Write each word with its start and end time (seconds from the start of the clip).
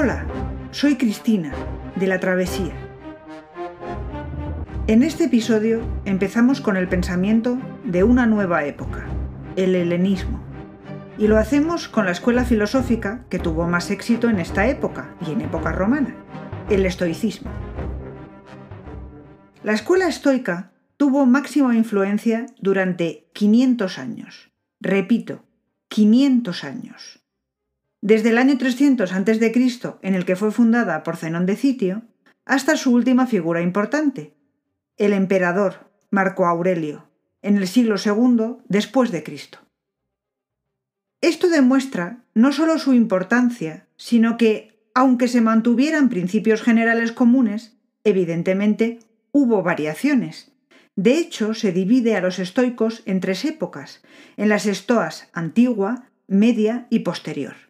Hola, 0.00 0.24
soy 0.70 0.94
Cristina, 0.94 1.52
de 1.96 2.06
La 2.06 2.20
Travesía. 2.20 2.72
En 4.86 5.02
este 5.02 5.24
episodio 5.24 5.80
empezamos 6.04 6.60
con 6.60 6.76
el 6.76 6.88
pensamiento 6.88 7.58
de 7.82 8.04
una 8.04 8.24
nueva 8.24 8.64
época, 8.64 9.06
el 9.56 9.74
helenismo. 9.74 10.40
Y 11.18 11.26
lo 11.26 11.36
hacemos 11.36 11.88
con 11.88 12.04
la 12.04 12.12
escuela 12.12 12.44
filosófica 12.44 13.24
que 13.28 13.40
tuvo 13.40 13.66
más 13.66 13.90
éxito 13.90 14.28
en 14.28 14.38
esta 14.38 14.68
época 14.68 15.16
y 15.26 15.32
en 15.32 15.40
época 15.40 15.72
romana, 15.72 16.14
el 16.70 16.86
estoicismo. 16.86 17.50
La 19.64 19.72
escuela 19.72 20.06
estoica 20.06 20.70
tuvo 20.96 21.26
máxima 21.26 21.74
influencia 21.74 22.46
durante 22.60 23.28
500 23.32 23.98
años. 23.98 24.52
Repito, 24.78 25.42
500 25.88 26.62
años. 26.62 27.27
Desde 28.00 28.30
el 28.30 28.38
año 28.38 28.56
300 28.58 29.12
a.C., 29.12 29.98
en 30.02 30.14
el 30.14 30.24
que 30.24 30.36
fue 30.36 30.52
fundada 30.52 31.02
por 31.02 31.16
Zenón 31.16 31.46
de 31.46 31.56
Citio, 31.56 32.02
hasta 32.44 32.76
su 32.76 32.92
última 32.92 33.26
figura 33.26 33.60
importante, 33.60 34.36
el 34.96 35.12
emperador 35.12 35.90
Marco 36.10 36.46
Aurelio, 36.46 37.08
en 37.42 37.56
el 37.56 37.66
siglo 37.66 37.96
II 38.04 38.58
después 38.68 39.10
de 39.10 39.22
Cristo. 39.22 39.58
Esto 41.20 41.48
demuestra 41.48 42.24
no 42.34 42.52
solo 42.52 42.78
su 42.78 42.94
importancia, 42.94 43.88
sino 43.96 44.36
que, 44.36 44.80
aunque 44.94 45.26
se 45.26 45.40
mantuvieran 45.40 46.08
principios 46.08 46.62
generales 46.62 47.10
comunes, 47.10 47.76
evidentemente 48.04 49.00
hubo 49.32 49.62
variaciones. 49.62 50.52
De 50.94 51.18
hecho, 51.18 51.54
se 51.54 51.72
divide 51.72 52.16
a 52.16 52.20
los 52.20 52.38
estoicos 52.38 53.02
en 53.06 53.20
tres 53.20 53.44
épocas, 53.44 54.02
en 54.36 54.48
las 54.48 54.66
estoas 54.66 55.28
antigua, 55.32 56.08
media 56.28 56.86
y 56.90 57.00
posterior. 57.00 57.67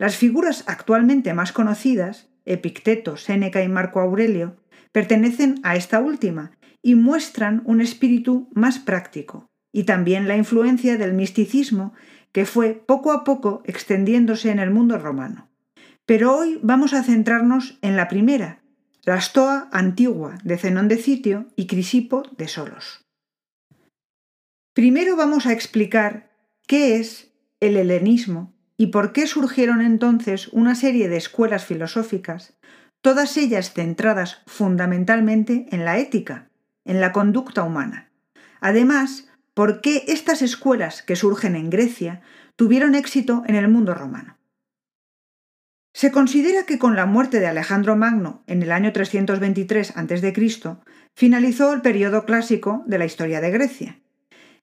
Las 0.00 0.16
figuras 0.16 0.64
actualmente 0.66 1.34
más 1.34 1.52
conocidas, 1.52 2.30
Epicteto, 2.46 3.18
Séneca 3.18 3.62
y 3.62 3.68
Marco 3.68 4.00
Aurelio, 4.00 4.56
pertenecen 4.92 5.60
a 5.62 5.76
esta 5.76 6.00
última 6.00 6.52
y 6.80 6.94
muestran 6.94 7.60
un 7.66 7.82
espíritu 7.82 8.48
más 8.54 8.78
práctico, 8.78 9.50
y 9.74 9.84
también 9.84 10.26
la 10.26 10.38
influencia 10.38 10.96
del 10.96 11.12
misticismo 11.12 11.92
que 12.32 12.46
fue 12.46 12.72
poco 12.72 13.12
a 13.12 13.24
poco 13.24 13.62
extendiéndose 13.66 14.50
en 14.50 14.58
el 14.58 14.70
mundo 14.70 14.96
romano. 14.96 15.50
Pero 16.06 16.34
hoy 16.34 16.58
vamos 16.62 16.94
a 16.94 17.02
centrarnos 17.02 17.78
en 17.82 17.98
la 17.98 18.08
primera, 18.08 18.62
la 19.04 19.20
Stoa 19.20 19.68
antigua 19.70 20.38
de 20.42 20.56
Zenón 20.56 20.88
de 20.88 20.96
Citio 20.96 21.48
y 21.56 21.66
Crisipo 21.66 22.22
de 22.38 22.48
Solos. 22.48 23.04
Primero 24.72 25.14
vamos 25.14 25.44
a 25.44 25.52
explicar 25.52 26.30
qué 26.66 26.96
es 26.96 27.34
el 27.60 27.76
helenismo 27.76 28.54
y 28.80 28.86
por 28.86 29.12
qué 29.12 29.26
surgieron 29.26 29.82
entonces 29.82 30.48
una 30.52 30.74
serie 30.74 31.10
de 31.10 31.18
escuelas 31.18 31.66
filosóficas, 31.66 32.54
todas 33.02 33.36
ellas 33.36 33.74
centradas 33.74 34.40
fundamentalmente 34.46 35.66
en 35.70 35.84
la 35.84 35.98
ética, 35.98 36.48
en 36.86 36.98
la 36.98 37.12
conducta 37.12 37.62
humana. 37.62 38.10
Además, 38.58 39.28
por 39.52 39.82
qué 39.82 40.04
estas 40.08 40.40
escuelas 40.40 41.02
que 41.02 41.14
surgen 41.14 41.56
en 41.56 41.68
Grecia 41.68 42.22
tuvieron 42.56 42.94
éxito 42.94 43.42
en 43.46 43.54
el 43.56 43.68
mundo 43.68 43.92
romano. 43.92 44.38
Se 45.92 46.10
considera 46.10 46.64
que 46.64 46.78
con 46.78 46.96
la 46.96 47.04
muerte 47.04 47.38
de 47.38 47.48
Alejandro 47.48 47.96
Magno 47.96 48.44
en 48.46 48.62
el 48.62 48.72
año 48.72 48.94
323 48.94 49.94
a.C., 49.94 50.32
finalizó 51.14 51.74
el 51.74 51.82
periodo 51.82 52.24
clásico 52.24 52.82
de 52.86 52.96
la 52.96 53.04
historia 53.04 53.42
de 53.42 53.50
Grecia. 53.50 54.00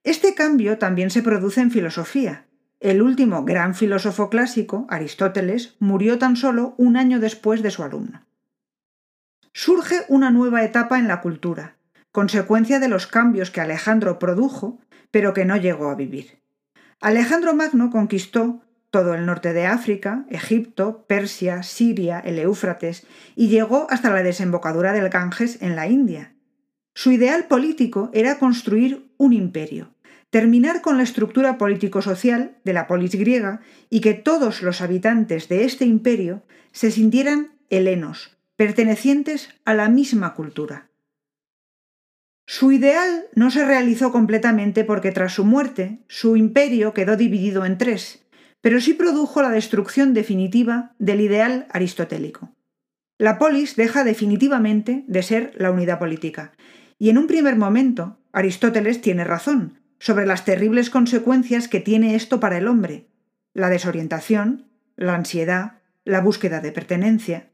Este 0.04 0.34
cambio 0.34 0.80
también 0.80 1.12
se 1.12 1.22
produce 1.22 1.62
en 1.62 1.70
filosofía. 1.70 2.47
El 2.80 3.02
último 3.02 3.44
gran 3.44 3.73
filósofo 3.73 4.30
clásico, 4.30 4.86
Aristóteles, 4.89 5.75
murió 5.80 6.20
tan 6.20 6.36
solo 6.36 6.75
un 6.78 6.95
año 6.95 7.19
después 7.19 7.64
de 7.64 7.72
su 7.72 7.81
alumno. 7.81 8.25
Surge 9.52 10.02
una 10.09 10.30
nueva 10.30 10.64
etapa 10.64 11.00
en 11.00 11.07
la 11.07 11.22
cultura, 11.22 11.78
consecuencia 12.12 12.79
de 12.79 12.88
los 12.88 13.07
cambios 13.07 13.50
que 13.50 13.62
Alejandro 13.62 14.19
produjo, 14.19 14.79
pero 15.09 15.34
que 15.34 15.46
no 15.46 15.57
llegó 15.57 15.90
a 15.90 15.96
vivir. 15.96 16.40
Alejandro 17.02 17.56
Magno 17.56 17.90
conquistó 17.90 18.62
todo 18.91 19.16
el 19.16 19.25
norte 19.25 19.53
de 19.53 19.66
África, 19.66 20.25
Egipto, 20.29 21.06
Persia, 21.07 21.63
Siria, 21.63 22.19
el 22.19 22.38
Éufrates, 22.38 23.07
y 23.35 23.47
llegó 23.47 23.88
hasta 23.90 24.12
la 24.12 24.22
desembocadura 24.22 24.94
del 24.94 25.09
Ganges 25.09 25.62
en 25.63 25.75
la 25.75 25.88
India. 25.88 26.35
Su 26.94 27.12
ideal 27.12 27.46
político 27.46 28.12
era 28.13 28.40
construir 28.40 29.12
un 29.18 29.34
imperio, 29.34 29.94
terminar 30.30 30.82
con 30.82 30.98
la 30.98 31.04
estructura 31.04 31.58
político-social 31.58 32.58
de 32.64 32.74
la 32.74 32.88
polis 32.88 33.16
griega 33.16 33.62
y 33.90 34.02
que 34.02 34.14
todos 34.14 34.62
los 34.62 34.82
habitantes 34.82 35.48
de 35.48 35.64
este 35.64 35.86
imperio 35.86 36.44
se 36.72 36.92
sintieran 36.92 37.58
helenos, 37.70 38.38
pertenecientes 38.56 39.50
a 39.66 39.74
la 39.74 39.90
misma 39.90 40.34
cultura. 40.34 40.90
Su 42.46 42.72
ideal 42.72 43.26
no 43.36 43.52
se 43.52 43.66
realizó 43.66 44.12
completamente 44.12 44.84
porque 44.84 45.12
tras 45.12 45.34
su 45.34 45.44
muerte 45.44 46.00
su 46.08 46.38
imperio 46.38 46.94
quedó 46.94 47.18
dividido 47.18 47.66
en 47.66 47.78
tres, 47.78 48.26
pero 48.62 48.80
sí 48.80 48.94
produjo 48.94 49.42
la 49.42 49.50
destrucción 49.50 50.14
definitiva 50.14 50.96
del 50.98 51.22
ideal 51.22 51.68
aristotélico. 51.72 52.54
La 53.18 53.38
polis 53.38 53.76
deja 53.76 54.04
definitivamente 54.04 55.04
de 55.08 55.24
ser 55.24 55.54
la 55.58 55.72
unidad 55.72 56.00
política, 56.00 56.54
y 57.00 57.09
en 57.09 57.18
un 57.18 57.28
primer 57.28 57.56
momento 57.56 58.20
Aristóteles 58.32 59.02
tiene 59.02 59.24
razón 59.24 59.80
sobre 60.00 60.25
las 60.25 60.46
terribles 60.46 60.90
consecuencias 60.90 61.68
que 61.68 61.80
tiene 61.80 62.16
esto 62.16 62.40
para 62.40 62.58
el 62.58 62.68
hombre, 62.68 63.08
la 63.53 63.69
desorientación, 63.69 64.68
la 64.96 65.16
ansiedad, 65.16 65.80
la 66.03 66.22
búsqueda 66.22 66.62
de 66.62 66.72
pertenencia. 66.72 67.50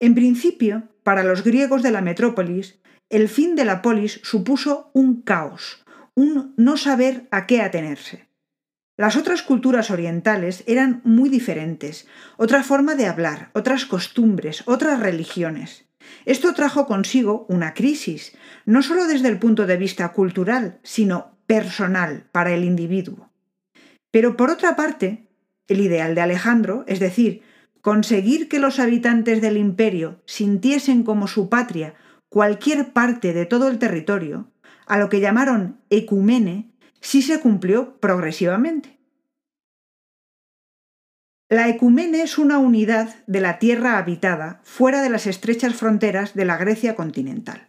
En 0.00 0.14
principio, 0.14 0.88
para 1.02 1.22
los 1.22 1.42
griegos 1.42 1.82
de 1.82 1.90
la 1.90 2.00
metrópolis, 2.00 2.78
el 3.10 3.28
fin 3.28 3.54
de 3.54 3.64
la 3.64 3.82
polis 3.82 4.20
supuso 4.24 4.90
un 4.92 5.22
caos, 5.22 5.84
un 6.14 6.54
no 6.56 6.76
saber 6.76 7.28
a 7.30 7.46
qué 7.46 7.62
atenerse. 7.62 8.26
Las 8.96 9.16
otras 9.16 9.42
culturas 9.42 9.90
orientales 9.90 10.64
eran 10.66 11.02
muy 11.04 11.28
diferentes, 11.28 12.08
otra 12.38 12.62
forma 12.62 12.94
de 12.94 13.06
hablar, 13.06 13.50
otras 13.52 13.84
costumbres, 13.84 14.62
otras 14.66 15.00
religiones. 15.00 15.84
Esto 16.24 16.54
trajo 16.54 16.86
consigo 16.86 17.46
una 17.48 17.74
crisis, 17.74 18.32
no 18.64 18.82
solo 18.82 19.06
desde 19.06 19.28
el 19.28 19.38
punto 19.38 19.66
de 19.66 19.76
vista 19.76 20.12
cultural, 20.12 20.78
sino 20.82 21.35
personal 21.46 22.24
para 22.32 22.52
el 22.52 22.64
individuo. 22.64 23.30
Pero 24.10 24.36
por 24.36 24.50
otra 24.50 24.76
parte, 24.76 25.28
el 25.68 25.80
ideal 25.80 26.14
de 26.14 26.20
Alejandro, 26.20 26.84
es 26.86 27.00
decir, 27.00 27.42
conseguir 27.80 28.48
que 28.48 28.58
los 28.58 28.78
habitantes 28.78 29.40
del 29.40 29.56
imperio 29.56 30.22
sintiesen 30.26 31.02
como 31.02 31.28
su 31.28 31.48
patria 31.48 31.94
cualquier 32.28 32.92
parte 32.92 33.32
de 33.32 33.46
todo 33.46 33.68
el 33.68 33.78
territorio, 33.78 34.50
a 34.86 34.98
lo 34.98 35.08
que 35.08 35.20
llamaron 35.20 35.80
ecumene, 35.90 36.72
sí 37.00 37.22
se 37.22 37.40
cumplió 37.40 37.98
progresivamente. 38.00 38.98
La 41.48 41.68
ecumene 41.68 42.22
es 42.22 42.38
una 42.38 42.58
unidad 42.58 43.14
de 43.28 43.40
la 43.40 43.60
tierra 43.60 43.98
habitada 43.98 44.60
fuera 44.64 45.00
de 45.00 45.10
las 45.10 45.28
estrechas 45.28 45.74
fronteras 45.76 46.34
de 46.34 46.44
la 46.44 46.56
Grecia 46.56 46.96
continental. 46.96 47.68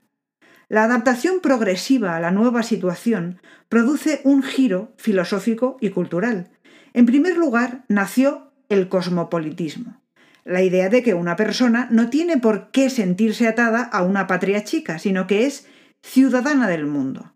La 0.69 0.83
adaptación 0.83 1.39
progresiva 1.41 2.15
a 2.15 2.19
la 2.19 2.31
nueva 2.31 2.63
situación 2.63 3.41
produce 3.69 4.21
un 4.23 4.43
giro 4.43 4.93
filosófico 4.97 5.77
y 5.79 5.89
cultural. 5.91 6.49
En 6.93 7.05
primer 7.05 7.37
lugar, 7.37 7.85
nació 7.87 8.51
el 8.69 8.89
cosmopolitismo 8.89 10.01
la 10.47 10.61
idea 10.61 10.87
de 10.87 11.03
que 11.03 11.13
una 11.13 11.35
persona 11.35 11.87
no 11.91 12.09
tiene 12.09 12.37
por 12.37 12.71
qué 12.71 12.89
sentirse 12.89 13.47
atada 13.47 13.83
a 13.83 14.01
una 14.01 14.27
patria 14.27 14.63
chica, 14.63 14.97
sino 14.97 15.27
que 15.27 15.45
es 15.45 15.67
ciudadana 16.01 16.69
del 16.69 16.85
mundo. 16.85 17.33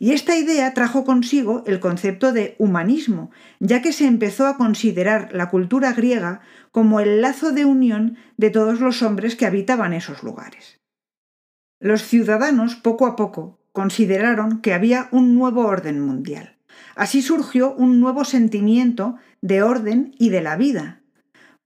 Y 0.00 0.12
esta 0.12 0.36
idea 0.36 0.74
trajo 0.74 1.04
consigo 1.04 1.62
el 1.66 1.80
concepto 1.80 2.32
de 2.32 2.56
humanismo, 2.58 3.30
ya 3.60 3.80
que 3.80 3.92
se 3.92 4.06
empezó 4.06 4.46
a 4.46 4.56
considerar 4.56 5.30
la 5.32 5.50
cultura 5.50 5.92
griega 5.92 6.40
como 6.72 7.00
el 7.00 7.20
lazo 7.20 7.52
de 7.52 7.64
unión 7.64 8.16
de 8.36 8.50
todos 8.50 8.80
los 8.80 9.02
hombres 9.02 9.36
que 9.36 9.46
habitaban 9.46 9.92
esos 9.92 10.22
lugares. 10.22 10.77
Los 11.80 12.02
ciudadanos, 12.02 12.76
poco 12.76 13.06
a 13.06 13.16
poco, 13.16 13.58
consideraron 13.72 14.60
que 14.60 14.74
había 14.74 15.08
un 15.12 15.34
nuevo 15.34 15.66
orden 15.66 16.00
mundial. 16.00 16.56
Así 16.94 17.22
surgió 17.22 17.74
un 17.74 18.00
nuevo 18.00 18.24
sentimiento 18.24 19.16
de 19.40 19.62
orden 19.62 20.14
y 20.18 20.30
de 20.30 20.42
la 20.42 20.56
vida, 20.56 20.98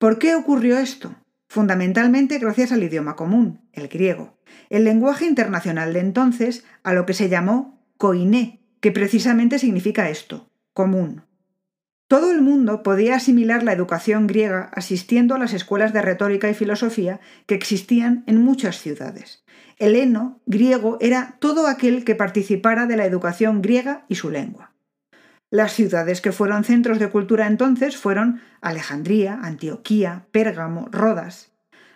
¿Por 0.03 0.19
qué 0.19 0.35
ocurrió 0.35 0.79
esto? 0.79 1.15
Fundamentalmente 1.49 2.41
gracias 2.41 2.73
al 2.73 2.83
idioma 2.83 3.15
común, 3.15 3.61
el 3.73 3.87
griego, 3.87 4.37
el 4.69 4.83
lenguaje 4.83 5.27
internacional 5.27 5.93
de 5.93 6.01
entonces, 6.01 6.65
a 6.83 6.93
lo 6.93 7.07
que 7.07 7.15
se 7.15 7.29
llamó 7.29 7.81
koiné, 7.99 8.65
que 8.81 8.91
precisamente 8.91 9.61
significa 9.61 10.11
esto, 10.11 10.51
común. 10.73 11.23
Todo 12.13 12.31
el 12.31 12.43
mundo 12.43 12.83
podía 12.83 13.17
asimilar 13.17 13.63
la 13.63 13.73
educación 13.73 14.27
griega 14.27 14.71
asistiendo 14.75 15.35
a 15.35 15.39
las 15.39 15.55
escuelas 15.55 15.95
de 15.95 16.03
retórica 16.03 16.51
y 16.51 16.53
filosofía 16.53 17.21
que 17.47 17.55
existían 17.55 18.23
en 18.27 18.37
muchas 18.45 18.79
ciudades. 18.83 19.45
El 19.79 19.97
heno 19.97 20.39
griego 20.45 20.99
era 21.01 21.39
todo 21.39 21.67
aquel 21.67 22.05
que 22.05 22.15
participara 22.15 22.85
de 22.85 22.99
la 22.99 23.07
educación 23.07 23.63
griega 23.63 24.05
y 24.11 24.17
su 24.17 24.29
lengua. 24.29 24.75
Las 25.49 25.73
ciudades 25.73 26.21
que 26.21 26.33
fueron 26.33 26.65
centros 26.65 26.99
de 26.99 27.09
cultura 27.09 27.47
entonces 27.47 27.97
fueron 27.97 28.43
Alejandría, 28.61 29.39
Antioquía, 29.43 30.27
Pérgamo, 30.33 30.91
Rodas. 30.93 31.53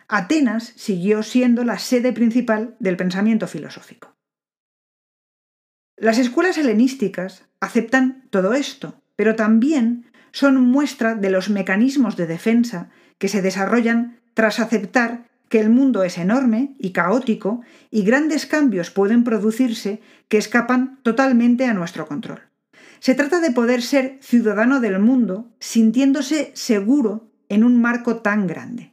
Atenas 0.09 0.73
siguió 0.77 1.23
siendo 1.23 1.63
la 1.63 1.79
sede 1.79 2.15
principal 2.15 2.75
del 2.79 2.97
pensamiento 2.97 3.47
filosófico. 3.47 4.17
Las 5.99 6.17
escuelas 6.17 6.57
helenísticas 6.57 7.45
aceptan 7.61 8.27
todo 8.31 8.55
esto, 8.55 9.03
pero 9.17 9.35
también 9.35 10.07
son 10.33 10.61
muestra 10.61 11.15
de 11.15 11.31
los 11.31 11.51
mecanismos 11.51 12.17
de 12.17 12.27
defensa 12.27 12.91
que 13.19 13.29
se 13.29 13.43
desarrollan 13.43 14.19
tras 14.35 14.61
aceptar 14.61 15.27
que 15.49 15.61
el 15.61 15.71
mundo 15.71 16.03
es 16.03 16.19
enorme 16.19 16.75
y 16.79 16.91
caótico 16.91 17.63
y 17.91 18.03
grandes 18.03 18.47
cambios 18.47 18.91
pueden 18.91 19.25
producirse 19.25 20.01
que 20.29 20.39
escapan 20.39 20.99
totalmente 21.03 21.67
a 21.67 21.75
nuestro 21.75 22.07
control. 22.07 22.43
Se 22.99 23.15
trata 23.15 23.41
de 23.41 23.53
poder 23.53 23.83
ser 23.83 24.19
ciudadano 24.21 24.81
del 24.81 24.99
mundo 24.99 25.49
sintiéndose 25.61 26.51
seguro 26.55 27.31
en 27.49 27.65
un 27.65 27.81
marco 27.81 28.17
tan 28.17 28.47
grande. 28.47 28.93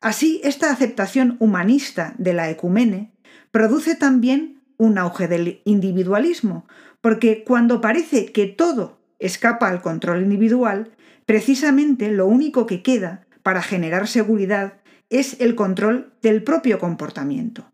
Así, 0.00 0.40
esta 0.44 0.72
aceptación 0.72 1.36
humanista 1.40 2.14
de 2.18 2.32
la 2.32 2.50
ecumene 2.50 3.12
produce 3.50 3.94
también 3.94 4.62
un 4.78 4.98
auge 4.98 5.28
del 5.28 5.60
individualismo, 5.64 6.66
porque 7.00 7.44
cuando 7.44 7.80
parece 7.80 8.32
que 8.32 8.46
todo 8.46 8.99
escapa 9.20 9.68
al 9.68 9.82
control 9.82 10.22
individual, 10.22 10.90
precisamente 11.26 12.10
lo 12.10 12.26
único 12.26 12.66
que 12.66 12.82
queda 12.82 13.26
para 13.42 13.62
generar 13.62 14.08
seguridad 14.08 14.80
es 15.10 15.40
el 15.40 15.54
control 15.54 16.12
del 16.22 16.42
propio 16.42 16.78
comportamiento. 16.78 17.70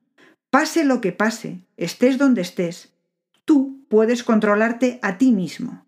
Pase 0.51 0.85
lo 0.85 1.01
que 1.01 1.13
pase, 1.13 1.61
estés 1.77 2.19
donde 2.19 2.43
estés, 2.43 2.93
tú 3.45 3.85
puedes 3.89 4.25
controlarte 4.25 4.99
a 5.03 5.19
ti 5.19 5.33
mismo. 5.33 5.87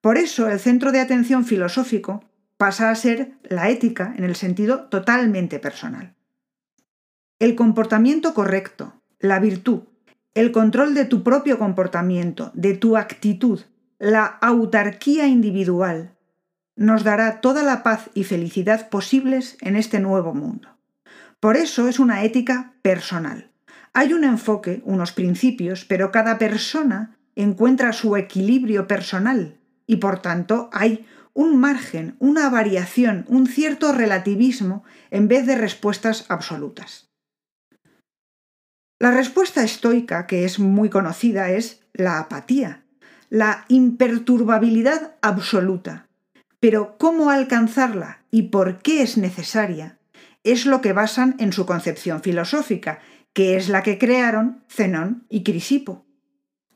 Por 0.00 0.18
eso 0.18 0.48
el 0.48 0.60
centro 0.60 0.92
de 0.92 1.00
atención 1.00 1.44
filosófico 1.44 2.24
pasa 2.56 2.90
a 2.90 2.94
ser 2.94 3.32
la 3.42 3.70
ética 3.70 4.14
en 4.16 4.24
el 4.24 4.36
sentido 4.36 4.84
totalmente 4.84 5.58
personal. 5.58 6.14
El 7.38 7.54
comportamiento 7.54 8.32
correcto, 8.32 8.94
la 9.18 9.38
virtud, 9.38 9.80
el 10.34 10.52
control 10.52 10.94
de 10.94 11.04
tu 11.04 11.22
propio 11.22 11.58
comportamiento, 11.58 12.50
de 12.54 12.74
tu 12.74 12.96
actitud, 12.96 13.60
la 13.98 14.26
autarquía 14.26 15.26
individual, 15.26 16.14
nos 16.76 17.04
dará 17.04 17.40
toda 17.40 17.62
la 17.62 17.82
paz 17.82 18.10
y 18.14 18.24
felicidad 18.24 18.90
posibles 18.90 19.56
en 19.60 19.76
este 19.76 20.00
nuevo 20.00 20.34
mundo. 20.34 20.68
Por 21.40 21.56
eso 21.56 21.88
es 21.88 21.98
una 21.98 22.22
ética 22.22 22.74
personal. 22.82 23.50
Hay 23.94 24.12
un 24.12 24.24
enfoque, 24.24 24.82
unos 24.84 25.12
principios, 25.12 25.86
pero 25.86 26.12
cada 26.12 26.36
persona 26.36 27.16
encuentra 27.34 27.92
su 27.92 28.16
equilibrio 28.16 28.86
personal 28.86 29.58
y 29.86 29.96
por 29.96 30.20
tanto 30.20 30.68
hay 30.72 31.06
un 31.32 31.58
margen, 31.58 32.16
una 32.18 32.48
variación, 32.50 33.24
un 33.28 33.46
cierto 33.46 33.92
relativismo 33.92 34.84
en 35.10 35.28
vez 35.28 35.46
de 35.46 35.56
respuestas 35.56 36.26
absolutas. 36.28 37.08
La 38.98 39.10
respuesta 39.10 39.62
estoica, 39.62 40.26
que 40.26 40.46
es 40.46 40.58
muy 40.58 40.88
conocida, 40.88 41.50
es 41.50 41.82
la 41.92 42.18
apatía, 42.18 42.85
la 43.30 43.64
imperturbabilidad 43.68 45.16
absoluta. 45.20 46.08
Pero 46.60 46.96
cómo 46.98 47.30
alcanzarla 47.30 48.22
y 48.30 48.44
por 48.44 48.78
qué 48.78 49.02
es 49.02 49.16
necesaria 49.16 49.98
es 50.44 50.64
lo 50.64 50.80
que 50.80 50.92
basan 50.92 51.34
en 51.38 51.52
su 51.52 51.66
concepción 51.66 52.22
filosófica, 52.22 53.00
que 53.32 53.56
es 53.56 53.68
la 53.68 53.82
que 53.82 53.98
crearon 53.98 54.62
Zenón 54.68 55.26
y 55.28 55.42
Crisipo. 55.42 56.06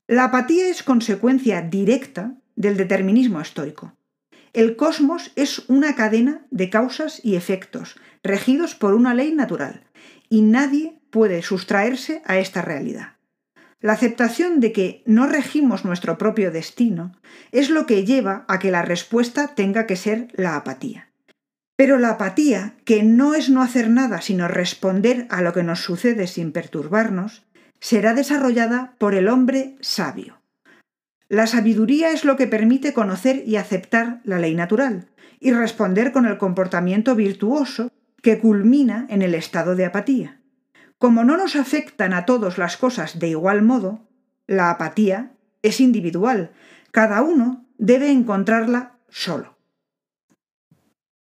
La 0.09 0.25
apatía 0.25 0.69
es 0.69 0.83
consecuencia 0.83 1.63
directa 1.63 2.35
del 2.57 2.77
determinismo 2.77 3.41
estoico. 3.41 3.97
El 4.53 4.75
cosmos 4.75 5.31
es 5.37 5.69
una 5.69 5.95
cadena 5.95 6.45
de 6.51 6.69
causas 6.69 7.25
y 7.25 7.37
efectos, 7.37 7.97
regidos 8.25 8.75
por 8.75 8.95
una 8.95 9.15
ley 9.15 9.33
natural, 9.33 9.85
y 10.29 10.43
nadie 10.43 11.01
puede 11.11 11.43
sustraerse 11.43 12.23
a 12.27 12.39
esta 12.39 12.63
realidad. 12.63 13.20
La 13.81 13.95
aceptación 13.95 14.61
de 14.61 14.73
que 14.73 15.03
no 15.07 15.27
regimos 15.27 15.85
nuestro 15.85 16.19
propio 16.19 16.51
destino 16.51 17.13
es 17.51 17.71
lo 17.71 17.87
que 17.87 18.05
lleva 18.05 18.45
a 18.47 18.59
que 18.59 18.71
la 18.71 18.83
respuesta 18.83 19.55
tenga 19.55 19.87
que 19.87 19.97
ser 19.97 20.29
la 20.35 20.57
apatía. 20.57 21.09
Pero 21.77 21.99
la 21.99 22.11
apatía, 22.11 22.75
que 22.85 23.03
no 23.03 23.35
es 23.35 23.49
no 23.49 23.63
hacer 23.63 23.89
nada 23.89 24.21
sino 24.21 24.49
responder 24.49 25.27
a 25.31 25.41
lo 25.41 25.55
que 25.55 25.63
nos 25.63 25.81
sucede 25.81 26.27
sin 26.27 26.53
perturbarnos, 26.53 27.47
será 27.81 28.13
desarrollada 28.13 28.97
por 28.99 29.15
el 29.15 29.29
hombre 29.29 29.77
sabio. 29.81 30.43
La 31.31 31.47
sabiduría 31.47 32.11
es 32.11 32.27
lo 32.27 32.37
que 32.37 32.47
permite 32.47 32.93
conocer 32.93 33.45
y 33.47 33.57
aceptar 33.57 34.21
la 34.25 34.39
ley 34.39 34.55
natural 34.55 35.09
y 35.39 35.53
responder 35.53 36.13
con 36.13 36.27
el 36.27 36.37
comportamiento 36.37 37.15
virtuoso 37.15 37.91
que 38.21 38.39
culmina 38.39 39.07
en 39.09 39.23
el 39.23 39.35
estado 39.35 39.75
de 39.75 39.87
apatía. 39.87 40.40
Como 41.01 41.25
no 41.25 41.39
nos 41.39 41.57
afectan 41.57 42.13
a 42.13 42.27
todos 42.27 42.59
las 42.59 42.77
cosas 42.77 43.19
de 43.19 43.29
igual 43.29 43.63
modo, 43.63 44.07
la 44.47 44.69
apatía 44.69 45.33
es 45.63 45.81
individual, 45.81 46.53
cada 46.91 47.23
uno 47.23 47.65
debe 47.79 48.11
encontrarla 48.11 48.99
solo. 49.09 49.57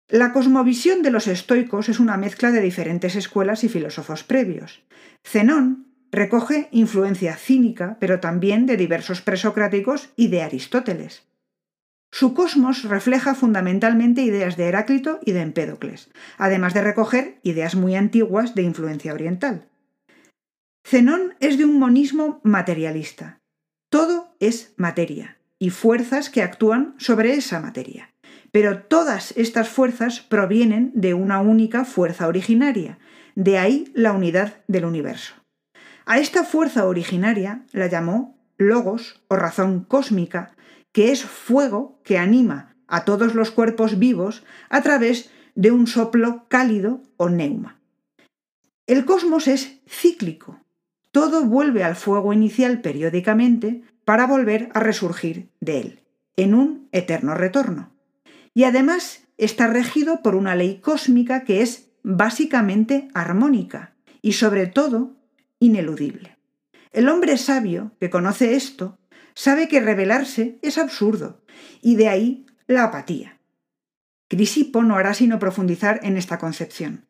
La 0.08 0.32
cosmovisión 0.34 1.02
de 1.02 1.10
los 1.10 1.26
estoicos 1.26 1.90
es 1.90 2.00
una 2.00 2.16
mezcla 2.16 2.52
de 2.52 2.62
diferentes 2.62 3.16
escuelas 3.16 3.64
y 3.64 3.70
filósofos 3.70 4.24
previos. 4.24 4.84
Zenón 5.24 5.88
recoge 6.12 6.70
influencia 6.72 7.36
cínica, 7.36 7.98
pero 8.00 8.20
también 8.20 8.68
de 8.68 8.78
diversos 8.78 9.22
presocráticos 9.22 10.10
y 10.16 10.28
de 10.28 10.44
Aristóteles. 10.44 11.24
Su 12.18 12.34
cosmos 12.34 12.84
refleja 12.84 13.36
fundamentalmente 13.36 14.22
ideas 14.22 14.56
de 14.56 14.70
Heráclito 14.70 15.20
y 15.26 15.34
de 15.34 15.42
Empédocles, 15.42 16.10
además 16.38 16.74
de 16.74 16.82
recoger 16.82 17.40
ideas 17.44 17.76
muy 17.76 17.98
antiguas 17.98 18.56
de 18.56 18.62
influencia 18.62 19.14
oriental. 19.14 19.68
Zenón 20.88 21.36
es 21.42 21.58
de 21.58 21.66
un 21.66 21.78
monismo 21.78 22.40
materialista. 22.42 23.42
Todo 23.90 24.34
es 24.40 24.74
materia 24.78 25.40
y 25.60 25.72
fuerzas 25.72 26.30
que 26.30 26.42
actúan 26.42 26.96
sobre 27.00 27.34
esa 27.34 27.60
materia. 27.60 28.14
Pero 28.54 28.84
todas 28.84 29.34
estas 29.36 29.68
fuerzas 29.68 30.22
provienen 30.22 30.94
de 30.96 31.14
una 31.14 31.42
única 31.42 31.84
fuerza 31.84 32.30
originaria, 32.30 32.98
de 33.36 33.58
ahí 33.58 33.92
la 33.94 34.14
unidad 34.14 34.64
del 34.70 34.86
universo. 34.86 35.34
A 36.06 36.20
esta 36.20 36.46
fuerza 36.46 36.86
originaria 36.86 37.66
la 37.74 37.88
llamó 37.88 38.40
logos 38.58 39.22
o 39.28 39.36
razón 39.36 39.84
cósmica, 39.84 40.55
que 40.96 41.12
es 41.12 41.26
fuego 41.26 42.00
que 42.06 42.18
anima 42.18 42.78
a 42.88 43.04
todos 43.04 43.36
los 43.36 43.52
cuerpos 43.52 44.00
vivos 44.00 44.46
a 44.70 44.82
través 44.82 45.30
de 45.54 45.72
un 45.72 45.88
soplo 45.88 46.46
cálido 46.48 47.04
o 47.18 47.28
neuma. 47.28 47.82
El 48.88 49.04
cosmos 49.04 49.50
es 49.50 49.82
cíclico. 49.90 50.62
Todo 51.12 51.44
vuelve 51.44 51.84
al 51.84 51.98
fuego 51.98 52.32
inicial 52.32 52.80
periódicamente 52.80 53.84
para 54.06 54.26
volver 54.26 54.70
a 54.74 54.80
resurgir 54.80 55.50
de 55.60 55.82
él, 55.82 56.04
en 56.38 56.54
un 56.54 56.88
eterno 56.94 57.34
retorno. 57.34 57.92
Y 58.54 58.64
además 58.64 59.28
está 59.38 59.68
regido 59.68 60.22
por 60.22 60.34
una 60.34 60.56
ley 60.56 60.80
cósmica 60.80 61.44
que 61.44 61.62
es 61.62 61.90
básicamente 62.04 63.10
armónica 63.14 63.96
y 64.22 64.32
sobre 64.32 64.66
todo 64.66 65.12
ineludible. 65.60 66.38
El 66.94 67.10
hombre 67.10 67.38
sabio 67.38 67.92
que 68.00 68.10
conoce 68.10 68.56
esto 68.56 68.98
sabe 69.36 69.68
que 69.68 69.82
rebelarse 69.82 70.58
es 70.62 70.78
absurdo, 70.78 71.44
y 71.82 71.96
de 71.96 72.10
ahí 72.10 72.46
la 72.68 72.86
apatía. 72.86 73.40
Crisipo 74.28 74.84
no 74.84 74.96
hará 74.96 75.14
sino 75.14 75.38
profundizar 75.38 76.00
en 76.02 76.18
esta 76.18 76.40
concepción. 76.40 77.06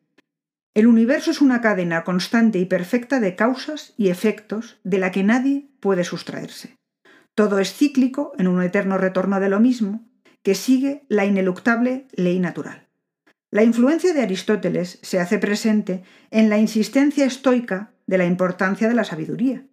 El 0.74 0.86
universo 0.86 1.30
es 1.30 1.40
una 1.40 1.62
cadena 1.62 2.04
constante 2.04 2.58
y 2.58 2.66
perfecta 2.66 3.18
de 3.18 3.34
causas 3.34 3.94
y 3.96 4.10
efectos 4.10 4.78
de 4.84 4.98
la 4.98 5.10
que 5.10 5.22
nadie 5.22 5.70
puede 5.80 6.04
sustraerse. 6.04 6.76
Todo 7.34 7.58
es 7.58 7.72
cíclico 7.72 8.32
en 8.38 8.48
un 8.48 8.62
eterno 8.62 8.98
retorno 8.98 9.40
de 9.40 9.48
lo 9.48 9.60
mismo, 9.60 10.06
que 10.42 10.54
sigue 10.54 11.04
la 11.08 11.24
ineluctable 11.24 12.06
ley 12.12 12.38
natural. 12.38 12.88
La 13.50 13.62
influencia 13.62 14.12
de 14.12 14.22
Aristóteles 14.22 14.98
se 15.02 15.18
hace 15.18 15.38
presente 15.38 16.02
en 16.30 16.50
la 16.50 16.58
insistencia 16.58 17.24
estoica 17.24 17.94
de 18.06 18.18
la 18.18 18.26
importancia 18.26 18.88
de 18.88 18.94
la 18.94 19.04
sabiduría. 19.04 19.66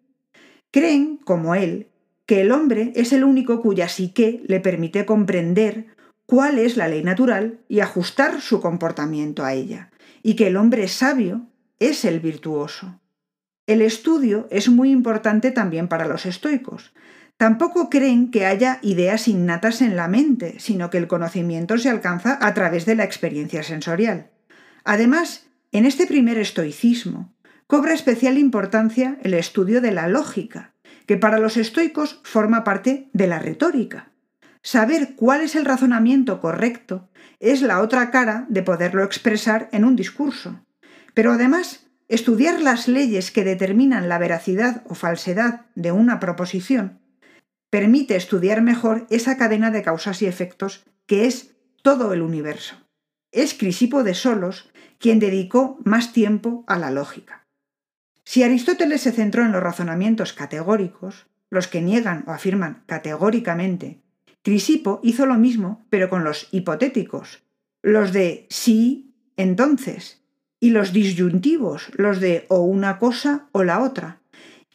Creen, 0.71 1.17
como 1.17 1.53
él, 1.53 1.89
que 2.25 2.41
el 2.41 2.51
hombre 2.51 2.93
es 2.95 3.13
el 3.13 3.23
único 3.23 3.61
cuya 3.61 3.89
psique 3.89 4.43
le 4.47 4.59
permite 4.59 5.05
comprender 5.05 5.87
cuál 6.25 6.59
es 6.59 6.77
la 6.77 6.87
ley 6.87 7.03
natural 7.03 7.59
y 7.67 7.81
ajustar 7.81 8.41
su 8.41 8.61
comportamiento 8.61 9.43
a 9.43 9.53
ella, 9.53 9.91
y 10.21 10.35
que 10.35 10.47
el 10.47 10.57
hombre 10.57 10.87
sabio 10.87 11.47
es 11.79 12.05
el 12.05 12.19
virtuoso. 12.19 12.99
El 13.67 13.81
estudio 13.81 14.47
es 14.51 14.69
muy 14.69 14.91
importante 14.91 15.51
también 15.51 15.87
para 15.87 16.07
los 16.07 16.25
estoicos. 16.25 16.93
Tampoco 17.37 17.89
creen 17.89 18.29
que 18.29 18.45
haya 18.45 18.79
ideas 18.81 19.27
innatas 19.27 19.81
en 19.81 19.95
la 19.95 20.07
mente, 20.07 20.59
sino 20.59 20.89
que 20.89 20.97
el 20.97 21.07
conocimiento 21.07 21.77
se 21.77 21.89
alcanza 21.89 22.37
a 22.41 22.53
través 22.53 22.85
de 22.85 22.95
la 22.95 23.03
experiencia 23.03 23.63
sensorial. 23.63 24.31
Además, 24.83 25.47
en 25.71 25.85
este 25.85 26.07
primer 26.07 26.37
estoicismo 26.37 27.33
cobra 27.67 27.93
especial 27.93 28.37
importancia 28.37 29.17
el 29.23 29.33
estudio 29.33 29.81
de 29.81 29.91
la 29.91 30.07
lógica, 30.07 30.72
que 31.05 31.17
para 31.17 31.39
los 31.39 31.57
estoicos 31.57 32.19
forma 32.23 32.63
parte 32.63 33.09
de 33.13 33.27
la 33.27 33.39
retórica. 33.39 34.09
saber 34.65 35.15
cuál 35.17 35.41
es 35.41 35.55
el 35.55 35.65
razonamiento 35.65 36.39
correcto 36.39 37.09
es 37.41 37.61
la 37.61 37.81
otra 37.81 38.11
cara 38.11 38.45
de 38.47 38.63
poderlo 38.63 39.03
expresar 39.03 39.67
en 39.73 39.83
un 39.83 39.97
discurso. 39.97 40.61
Pero 41.13 41.33
además, 41.33 41.87
estudiar 42.07 42.61
las 42.61 42.87
leyes 42.87 43.31
que 43.31 43.43
determinan 43.43 44.07
la 44.07 44.19
veracidad 44.19 44.83
o 44.87 44.95
falsedad 44.95 45.65
de 45.75 45.91
una 45.91 46.21
proposición 46.21 47.01
permite 47.69 48.15
estudiar 48.15 48.61
mejor 48.61 49.07
esa 49.09 49.35
cadena 49.35 49.71
de 49.71 49.81
causas 49.81 50.21
y 50.21 50.27
efectos 50.27 50.85
que 51.07 51.25
es 51.25 51.55
todo 51.81 52.13
el 52.13 52.21
universo. 52.21 52.75
Es 53.31 53.55
Crisipo 53.55 54.03
de 54.03 54.13
Solos 54.13 54.69
quien 54.99 55.19
dedicó 55.19 55.79
más 55.83 56.13
tiempo 56.13 56.63
a 56.67 56.77
la 56.77 56.91
lógica. 56.91 57.42
Si 58.25 58.43
Aristóteles 58.43 59.01
se 59.01 59.11
centró 59.11 59.43
en 59.43 59.51
los 59.51 59.63
razonamientos 59.63 60.33
categóricos, 60.33 61.27
los 61.49 61.67
que 61.67 61.81
niegan 61.81 62.23
o 62.27 62.31
afirman 62.31 62.83
categóricamente, 62.87 63.99
Crisipo 64.43 64.99
hizo 65.03 65.25
lo 65.25 65.35
mismo, 65.35 65.85
pero 65.89 66.09
con 66.09 66.23
los 66.23 66.49
hipotéticos, 66.51 67.43
los 67.81 68.11
de 68.11 68.45
sí, 68.49 69.13
entonces, 69.37 70.21
y 70.59 70.71
los 70.71 70.93
disyuntivos, 70.93 71.91
los 71.95 72.19
de 72.19 72.45
o 72.49 72.59
una 72.59 72.99
cosa 72.99 73.47
o 73.51 73.63
la 73.63 73.81
otra, 73.81 74.19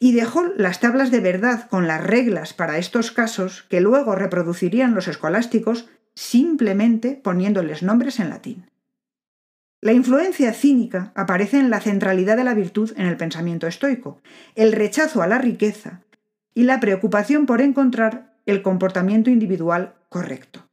y 0.01 0.13
dejó 0.13 0.45
las 0.57 0.81
tablas 0.81 1.11
de 1.11 1.21
verdad 1.21 1.69
con 1.69 1.87
las 1.87 2.03
reglas 2.03 2.55
para 2.55 2.79
estos 2.79 3.11
casos 3.11 3.65
que 3.69 3.81
luego 3.81 4.15
reproducirían 4.15 4.95
los 4.95 5.09
escolásticos 5.09 5.89
simplemente 6.15 7.21
poniéndoles 7.23 7.83
nombres 7.83 8.21
en 8.21 8.31
latín. 8.31 8.67
La 9.81 9.93
influencia 9.93 10.53
cínica 10.55 11.13
aparece 11.15 11.61
en 11.61 11.71
la 11.71 11.81
centralidad 11.81 12.37
de 12.37 12.43
la 12.43 12.55
virtud 12.55 12.93
en 12.97 13.07
el 13.07 13.17
pensamiento 13.17 13.69
estoico, 13.69 14.21
el 14.57 14.73
rechazo 14.73 15.23
a 15.23 15.29
la 15.29 15.39
riqueza 15.39 16.03
y 16.53 16.65
la 16.65 16.81
preocupación 16.81 17.47
por 17.47 17.61
encontrar 17.61 18.35
el 18.45 18.63
comportamiento 18.63 19.31
individual 19.31 19.95
correcto. 20.09 20.69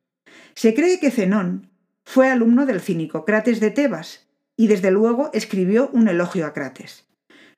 Se 0.55 0.73
cree 0.73 0.99
que 0.99 1.11
Zenón 1.11 1.69
fue 2.03 2.31
alumno 2.31 2.65
del 2.65 2.81
cínico 2.81 3.25
Crates 3.25 3.59
de 3.59 3.69
Tebas 3.69 4.27
y 4.57 4.65
desde 4.65 4.89
luego 4.89 5.29
escribió 5.33 5.89
un 5.93 6.07
elogio 6.07 6.47
a 6.47 6.53
Crates. 6.53 7.05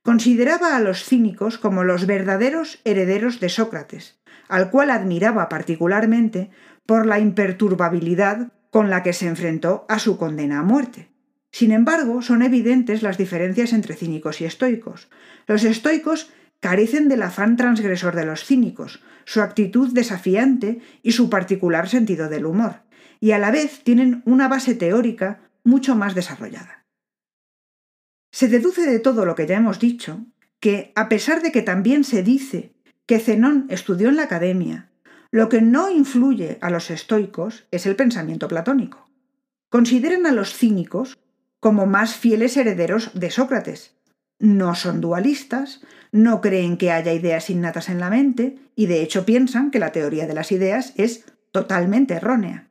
Consideraba 0.04 0.76
a 0.76 0.82
los 0.82 1.06
cínicos 1.06 1.58
como 1.58 1.86
los 1.86 2.08
verdaderos 2.08 2.82
herederos 2.84 3.40
de 3.40 3.48
Sócrates, 3.48 4.20
al 4.50 4.70
cual 4.70 4.92
admiraba 4.92 5.48
particularmente 5.48 6.50
por 6.86 7.06
la 7.06 7.20
imperturbabilidad 7.20 8.52
con 8.70 8.90
la 8.90 9.02
que 9.02 9.14
se 9.14 9.28
enfrentó 9.28 9.86
a 9.88 10.00
su 10.00 10.18
condena 10.18 10.60
a 10.60 10.64
muerte. 10.64 11.10
Sin 11.58 11.72
embargo, 11.72 12.22
son 12.22 12.44
evidentes 12.44 13.02
las 13.02 13.18
diferencias 13.18 13.74
entre 13.74 13.96
cínicos 13.96 14.42
y 14.42 14.46
estoicos. 14.46 15.10
Los 15.48 15.64
estoicos 15.64 16.30
carecen 16.60 17.10
del 17.10 17.24
afán 17.24 17.56
transgresor 17.56 18.16
de 18.16 18.28
los 18.28 18.44
cínicos, 18.46 19.02
su 19.26 19.42
actitud 19.42 19.92
desafiante 19.92 20.82
y 21.02 21.14
su 21.14 21.32
particular 21.32 21.90
sentido 21.90 22.30
del 22.30 22.46
humor, 22.46 22.84
y 23.20 23.32
a 23.32 23.40
la 23.40 23.50
vez 23.50 23.84
tienen 23.84 24.22
una 24.26 24.48
base 24.48 24.76
teórica 24.76 25.50
mucho 25.64 25.96
más 25.96 26.14
desarrollada. 26.14 26.86
Se 28.32 28.50
deduce 28.50 28.86
de 28.86 29.00
todo 29.00 29.26
lo 29.26 29.34
que 29.34 29.48
ya 29.48 29.58
hemos 29.58 29.80
dicho 29.80 30.28
que, 30.60 30.92
a 30.94 31.10
pesar 31.10 31.42
de 31.42 31.52
que 31.52 31.64
también 31.64 32.04
se 32.04 32.22
dice 32.22 32.76
que 33.08 33.18
Zenón 33.18 33.66
estudió 33.72 34.10
en 34.10 34.18
la 34.18 34.26
academia, 34.26 34.92
lo 35.32 35.50
que 35.50 35.64
no 35.64 35.90
influye 35.90 36.60
a 36.62 36.70
los 36.70 36.92
estoicos 36.92 37.66
es 37.72 37.88
el 37.88 37.96
pensamiento 37.96 38.48
platónico. 38.48 39.10
Consideran 39.70 40.28
a 40.28 40.32
los 40.32 40.54
cínicos 40.54 41.18
como 41.60 41.86
más 41.86 42.16
fieles 42.16 42.58
herederos 42.58 43.12
de 43.14 43.32
Sócrates. 43.32 43.96
No 44.40 44.76
son 44.76 45.02
dualistas, 45.02 45.82
no 46.12 46.42
creen 46.42 46.78
que 46.78 46.92
haya 46.92 47.14
ideas 47.14 47.50
innatas 47.50 47.90
en 47.90 48.00
la 48.00 48.10
mente 48.10 48.60
y 48.76 48.86
de 48.86 49.02
hecho 49.02 49.26
piensan 49.26 49.72
que 49.72 49.80
la 49.80 49.92
teoría 49.92 50.28
de 50.28 50.36
las 50.36 50.52
ideas 50.52 50.94
es 50.96 51.26
totalmente 51.52 52.14
errónea. 52.14 52.68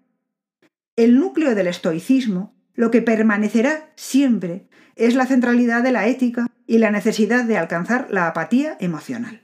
El 0.95 1.19
núcleo 1.19 1.55
del 1.55 1.67
estoicismo, 1.67 2.55
lo 2.75 2.91
que 2.91 3.03
permanecerá 3.03 3.91
siempre, 3.97 4.69
es 4.95 5.15
la 5.15 5.27
centralidad 5.27 5.83
de 5.83 5.93
la 5.93 6.07
ética 6.07 6.47
y 6.67 6.79
la 6.79 6.91
necesidad 6.91 7.45
de 7.45 7.59
alcanzar 7.59 8.09
la 8.11 8.29
apatía 8.29 8.77
emocional. 8.81 9.43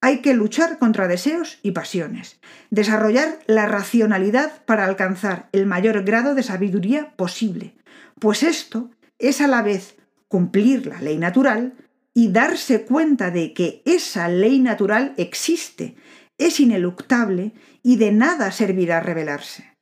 Hay 0.00 0.22
que 0.22 0.32
luchar 0.32 0.78
contra 0.78 1.08
deseos 1.08 1.58
y 1.62 1.72
pasiones, 1.72 2.40
desarrollar 2.70 3.38
la 3.46 3.66
racionalidad 3.66 4.64
para 4.64 4.86
alcanzar 4.86 5.50
el 5.52 5.66
mayor 5.66 6.04
grado 6.04 6.34
de 6.34 6.42
sabiduría 6.42 7.14
posible, 7.16 7.74
pues 8.20 8.42
esto 8.42 8.90
es 9.18 9.40
a 9.40 9.48
la 9.48 9.62
vez 9.62 9.96
cumplir 10.28 10.86
la 10.86 11.00
ley 11.00 11.18
natural 11.18 11.74
y 12.14 12.30
darse 12.30 12.84
cuenta 12.84 13.30
de 13.30 13.52
que 13.52 13.82
esa 13.84 14.28
ley 14.28 14.60
natural 14.60 15.14
existe, 15.16 15.96
es 16.38 16.60
ineluctable 16.60 17.52
y 17.82 17.96
de 17.96 18.12
nada 18.12 18.52
servirá 18.52 19.00
revelarse. 19.00 19.76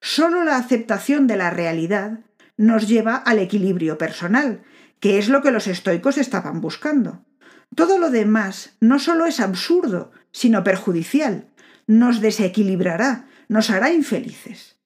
Solo 0.00 0.44
la 0.44 0.56
aceptación 0.56 1.26
de 1.26 1.36
la 1.36 1.50
realidad 1.50 2.20
nos 2.56 2.88
lleva 2.88 3.16
al 3.16 3.38
equilibrio 3.38 3.98
personal, 3.98 4.62
que 4.98 5.18
es 5.18 5.28
lo 5.28 5.42
que 5.42 5.50
los 5.50 5.66
estoicos 5.66 6.18
estaban 6.18 6.60
buscando. 6.60 7.24
Todo 7.74 7.98
lo 7.98 8.10
demás 8.10 8.76
no 8.80 8.98
solo 8.98 9.26
es 9.26 9.40
absurdo, 9.40 10.12
sino 10.32 10.64
perjudicial, 10.64 11.48
nos 11.86 12.20
desequilibrará, 12.20 13.28
nos 13.48 13.70
hará 13.70 13.92
infelices. 13.92 14.79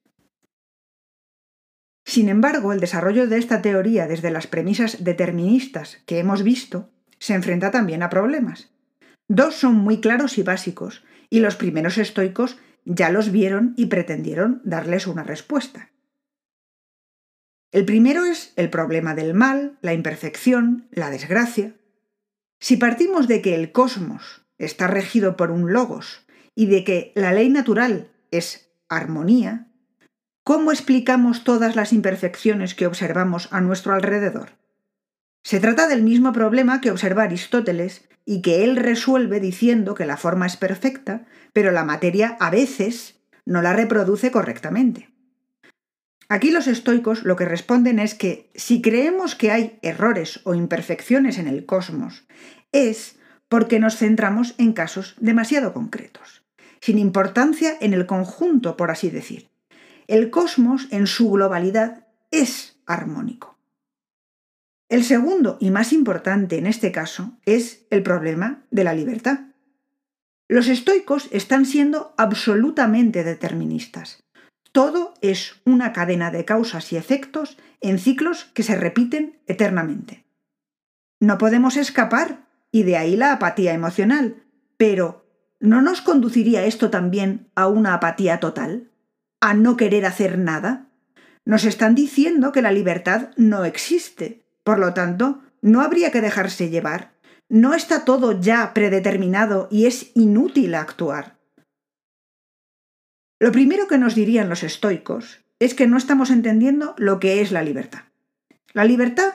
Sin 2.04 2.28
embargo, 2.28 2.72
el 2.72 2.80
desarrollo 2.80 3.26
de 3.26 3.38
esta 3.38 3.62
teoría 3.62 4.06
desde 4.06 4.30
las 4.30 4.46
premisas 4.46 5.02
deterministas 5.02 6.02
que 6.06 6.18
hemos 6.18 6.42
visto 6.42 6.90
se 7.18 7.34
enfrenta 7.34 7.70
también 7.70 8.02
a 8.02 8.10
problemas. 8.10 8.70
Dos 9.28 9.54
son 9.54 9.76
muy 9.76 10.00
claros 10.00 10.36
y 10.36 10.42
básicos, 10.42 11.02
y 11.30 11.40
los 11.40 11.56
primeros 11.56 11.96
estoicos 11.96 12.58
ya 12.84 13.08
los 13.08 13.32
vieron 13.32 13.72
y 13.76 13.86
pretendieron 13.86 14.60
darles 14.64 15.06
una 15.06 15.22
respuesta. 15.22 15.90
El 17.72 17.86
primero 17.86 18.24
es 18.24 18.52
el 18.56 18.70
problema 18.70 19.14
del 19.14 19.34
mal, 19.34 19.78
la 19.80 19.94
imperfección, 19.94 20.86
la 20.92 21.10
desgracia. 21.10 21.74
Si 22.60 22.76
partimos 22.76 23.26
de 23.26 23.42
que 23.42 23.54
el 23.54 23.72
cosmos 23.72 24.42
está 24.58 24.86
regido 24.86 25.36
por 25.36 25.50
un 25.50 25.72
logos 25.72 26.24
y 26.54 26.66
de 26.66 26.84
que 26.84 27.12
la 27.16 27.32
ley 27.32 27.48
natural 27.48 28.12
es 28.30 28.70
armonía, 28.88 29.66
¿cómo 30.44 30.70
explicamos 30.70 31.42
todas 31.42 31.74
las 31.74 31.92
imperfecciones 31.92 32.74
que 32.74 32.86
observamos 32.86 33.48
a 33.50 33.62
nuestro 33.62 33.94
alrededor? 33.94 34.50
Se 35.42 35.58
trata 35.58 35.88
del 35.88 36.02
mismo 36.02 36.32
problema 36.32 36.80
que 36.80 36.90
observa 36.90 37.24
Aristóteles 37.24 38.08
y 38.26 38.42
que 38.42 38.62
él 38.64 38.76
resuelve 38.76 39.40
diciendo 39.40 39.94
que 39.94 40.06
la 40.06 40.16
forma 40.16 40.46
es 40.46 40.56
perfecta, 40.56 41.26
pero 41.52 41.72
la 41.72 41.84
materia 41.84 42.36
a 42.40 42.50
veces 42.50 43.20
no 43.46 43.62
la 43.62 43.72
reproduce 43.72 44.30
correctamente. 44.30 45.10
Aquí 46.28 46.50
los 46.50 46.66
estoicos 46.66 47.24
lo 47.24 47.36
que 47.36 47.44
responden 47.44 47.98
es 47.98 48.14
que 48.14 48.50
si 48.54 48.80
creemos 48.80 49.34
que 49.34 49.50
hay 49.50 49.78
errores 49.82 50.40
o 50.44 50.54
imperfecciones 50.54 51.38
en 51.38 51.48
el 51.48 51.66
cosmos, 51.66 52.24
es 52.72 53.18
porque 53.48 53.78
nos 53.78 53.96
centramos 53.96 54.54
en 54.58 54.72
casos 54.72 55.16
demasiado 55.20 55.74
concretos, 55.74 56.42
sin 56.80 56.98
importancia 56.98 57.76
en 57.80 57.92
el 57.92 58.06
conjunto, 58.06 58.76
por 58.76 58.90
así 58.90 59.10
decir. 59.10 59.53
El 60.06 60.30
cosmos, 60.30 60.88
en 60.90 61.06
su 61.06 61.30
globalidad, 61.30 62.06
es 62.30 62.78
armónico. 62.86 63.58
El 64.88 65.04
segundo 65.04 65.56
y 65.60 65.70
más 65.70 65.92
importante 65.92 66.58
en 66.58 66.66
este 66.66 66.92
caso 66.92 67.38
es 67.46 67.86
el 67.90 68.02
problema 68.02 68.64
de 68.70 68.84
la 68.84 68.94
libertad. 68.94 69.40
Los 70.46 70.68
estoicos 70.68 71.28
están 71.32 71.64
siendo 71.64 72.14
absolutamente 72.18 73.24
deterministas. 73.24 74.22
Todo 74.72 75.14
es 75.22 75.60
una 75.64 75.92
cadena 75.92 76.30
de 76.30 76.44
causas 76.44 76.92
y 76.92 76.96
efectos 76.96 77.56
en 77.80 77.98
ciclos 77.98 78.44
que 78.54 78.62
se 78.62 78.76
repiten 78.76 79.40
eternamente. 79.46 80.24
No 81.20 81.38
podemos 81.38 81.76
escapar, 81.76 82.44
y 82.70 82.82
de 82.82 82.96
ahí 82.96 83.16
la 83.16 83.32
apatía 83.32 83.72
emocional, 83.72 84.42
pero 84.76 85.26
¿no 85.60 85.80
nos 85.80 86.02
conduciría 86.02 86.64
esto 86.64 86.90
también 86.90 87.48
a 87.54 87.68
una 87.68 87.94
apatía 87.94 88.40
total? 88.40 88.90
¿A 89.46 89.52
no 89.52 89.76
querer 89.76 90.06
hacer 90.06 90.38
nada? 90.38 90.88
Nos 91.44 91.66
están 91.66 91.94
diciendo 91.94 92.50
que 92.50 92.62
la 92.62 92.72
libertad 92.72 93.28
no 93.36 93.66
existe, 93.66 94.42
por 94.62 94.78
lo 94.78 94.94
tanto, 94.94 95.42
no 95.60 95.82
habría 95.82 96.10
que 96.10 96.22
dejarse 96.22 96.70
llevar. 96.70 97.12
No 97.50 97.74
está 97.74 98.06
todo 98.06 98.40
ya 98.40 98.72
predeterminado 98.72 99.68
y 99.70 99.84
es 99.84 100.12
inútil 100.14 100.74
actuar. 100.74 101.36
Lo 103.38 103.52
primero 103.52 103.86
que 103.86 103.98
nos 103.98 104.14
dirían 104.14 104.48
los 104.48 104.62
estoicos 104.62 105.44
es 105.58 105.74
que 105.74 105.86
no 105.86 105.98
estamos 105.98 106.30
entendiendo 106.30 106.94
lo 106.96 107.20
que 107.20 107.42
es 107.42 107.52
la 107.52 107.62
libertad. 107.62 108.04
La 108.72 108.86
libertad 108.86 109.34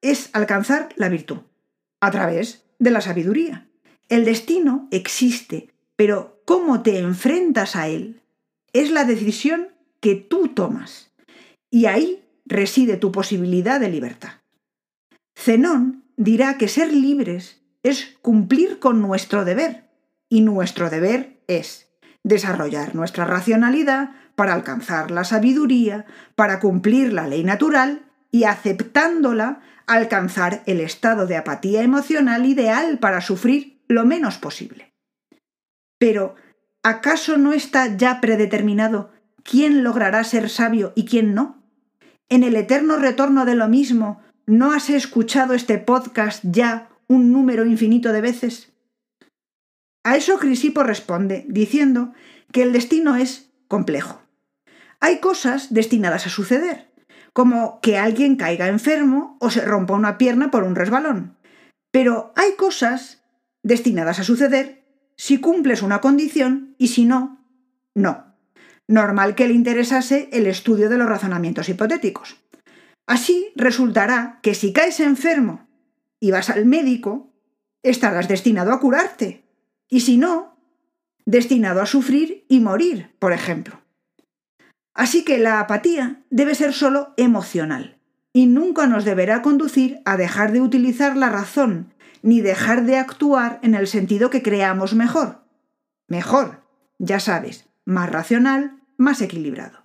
es 0.00 0.30
alcanzar 0.32 0.88
la 0.96 1.08
virtud 1.08 1.42
a 2.00 2.10
través 2.10 2.64
de 2.80 2.90
la 2.90 3.00
sabiduría. 3.00 3.68
El 4.08 4.24
destino 4.24 4.88
existe, 4.90 5.70
pero 5.94 6.42
cómo 6.44 6.82
te 6.82 6.98
enfrentas 6.98 7.76
a 7.76 7.86
él 7.86 8.20
es 8.74 8.90
la 8.90 9.04
decisión 9.04 9.68
que 10.00 10.14
tú 10.16 10.48
tomas. 10.48 11.14
Y 11.70 11.86
ahí 11.86 12.22
reside 12.44 12.98
tu 12.98 13.10
posibilidad 13.10 13.80
de 13.80 13.88
libertad. 13.88 14.42
Zenón 15.34 16.04
dirá 16.16 16.58
que 16.58 16.68
ser 16.68 16.92
libres 16.92 17.62
es 17.82 18.16
cumplir 18.20 18.78
con 18.78 19.00
nuestro 19.00 19.44
deber, 19.44 19.84
y 20.28 20.40
nuestro 20.40 20.90
deber 20.90 21.40
es 21.46 21.90
desarrollar 22.22 22.94
nuestra 22.94 23.24
racionalidad 23.24 24.10
para 24.34 24.54
alcanzar 24.54 25.10
la 25.10 25.24
sabiduría, 25.24 26.06
para 26.34 26.60
cumplir 26.60 27.12
la 27.12 27.28
ley 27.28 27.44
natural 27.44 28.10
y 28.30 28.44
aceptándola 28.44 29.60
alcanzar 29.86 30.62
el 30.66 30.80
estado 30.80 31.26
de 31.26 31.36
apatía 31.36 31.82
emocional 31.82 32.46
ideal 32.46 32.98
para 32.98 33.20
sufrir 33.20 33.82
lo 33.86 34.04
menos 34.04 34.38
posible. 34.38 34.92
Pero, 35.98 36.34
¿acaso 36.84 37.38
no 37.38 37.52
está 37.52 37.96
ya 37.96 38.20
predeterminado 38.20 39.10
quién 39.42 39.82
logrará 39.82 40.22
ser 40.22 40.48
sabio 40.48 40.92
y 40.94 41.06
quién 41.06 41.34
no? 41.34 41.62
En 42.28 42.44
el 42.44 42.54
eterno 42.54 42.96
retorno 42.96 43.44
de 43.44 43.54
lo 43.54 43.68
mismo, 43.68 44.22
¿no 44.46 44.72
has 44.72 44.90
escuchado 44.90 45.54
este 45.54 45.78
podcast 45.78 46.44
ya 46.44 46.88
un 47.08 47.32
número 47.32 47.64
infinito 47.64 48.12
de 48.12 48.20
veces? 48.20 48.72
A 50.04 50.16
eso 50.16 50.38
Crisipo 50.38 50.82
responde 50.82 51.46
diciendo 51.48 52.12
que 52.52 52.62
el 52.62 52.72
destino 52.72 53.16
es 53.16 53.50
complejo. 53.66 54.20
Hay 55.00 55.20
cosas 55.20 55.72
destinadas 55.72 56.26
a 56.26 56.30
suceder, 56.30 56.90
como 57.32 57.80
que 57.80 57.96
alguien 57.96 58.36
caiga 58.36 58.68
enfermo 58.68 59.38
o 59.40 59.50
se 59.50 59.64
rompa 59.64 59.94
una 59.94 60.18
pierna 60.18 60.50
por 60.50 60.64
un 60.64 60.74
resbalón. 60.74 61.36
Pero 61.90 62.32
hay 62.36 62.56
cosas 62.56 63.22
destinadas 63.62 64.18
a 64.18 64.24
suceder 64.24 64.83
si 65.16 65.40
cumples 65.40 65.82
una 65.82 66.00
condición 66.00 66.74
y 66.78 66.88
si 66.88 67.04
no, 67.04 67.44
no. 67.94 68.34
Normal 68.86 69.34
que 69.34 69.48
le 69.48 69.54
interesase 69.54 70.28
el 70.32 70.46
estudio 70.46 70.88
de 70.88 70.98
los 70.98 71.08
razonamientos 71.08 71.68
hipotéticos. 71.68 72.36
Así 73.06 73.52
resultará 73.56 74.40
que 74.42 74.54
si 74.54 74.72
caes 74.72 75.00
enfermo 75.00 75.66
y 76.20 76.30
vas 76.30 76.50
al 76.50 76.66
médico, 76.66 77.32
estarás 77.82 78.28
destinado 78.28 78.72
a 78.72 78.80
curarte. 78.80 79.44
Y 79.88 80.00
si 80.00 80.16
no, 80.16 80.56
destinado 81.26 81.80
a 81.80 81.86
sufrir 81.86 82.44
y 82.48 82.60
morir, 82.60 83.14
por 83.18 83.32
ejemplo. 83.32 83.80
Así 84.94 85.24
que 85.24 85.38
la 85.38 85.60
apatía 85.60 86.22
debe 86.30 86.54
ser 86.54 86.72
solo 86.72 87.14
emocional 87.16 87.98
y 88.32 88.46
nunca 88.46 88.86
nos 88.86 89.04
deberá 89.04 89.42
conducir 89.42 90.00
a 90.04 90.16
dejar 90.16 90.52
de 90.52 90.60
utilizar 90.60 91.16
la 91.16 91.30
razón 91.30 91.93
ni 92.24 92.40
dejar 92.40 92.86
de 92.86 92.96
actuar 92.96 93.60
en 93.62 93.74
el 93.74 93.86
sentido 93.86 94.30
que 94.30 94.42
creamos 94.42 94.94
mejor. 94.94 95.42
Mejor, 96.08 96.62
ya 96.98 97.20
sabes, 97.20 97.68
más 97.84 98.10
racional, 98.10 98.80
más 98.96 99.20
equilibrado. 99.20 99.84